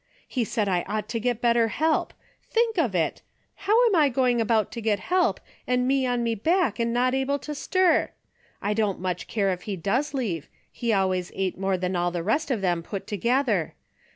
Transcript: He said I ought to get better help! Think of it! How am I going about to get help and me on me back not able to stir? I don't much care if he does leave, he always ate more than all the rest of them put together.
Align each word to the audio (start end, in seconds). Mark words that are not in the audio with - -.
He 0.27 0.43
said 0.43 0.67
I 0.67 0.81
ought 0.87 1.07
to 1.09 1.19
get 1.19 1.41
better 1.41 1.67
help! 1.67 2.15
Think 2.49 2.79
of 2.79 2.95
it! 2.95 3.21
How 3.53 3.85
am 3.85 3.95
I 3.95 4.09
going 4.09 4.41
about 4.41 4.71
to 4.71 4.81
get 4.81 4.97
help 4.99 5.39
and 5.67 5.87
me 5.87 6.07
on 6.07 6.23
me 6.23 6.33
back 6.33 6.79
not 6.79 7.13
able 7.13 7.37
to 7.37 7.53
stir? 7.53 8.09
I 8.63 8.73
don't 8.73 8.99
much 8.99 9.27
care 9.27 9.51
if 9.51 9.61
he 9.69 9.75
does 9.75 10.15
leave, 10.15 10.47
he 10.71 10.91
always 10.91 11.31
ate 11.35 11.59
more 11.59 11.77
than 11.77 11.95
all 11.95 12.09
the 12.09 12.23
rest 12.23 12.49
of 12.49 12.61
them 12.61 12.81
put 12.81 13.05
together. 13.05 13.75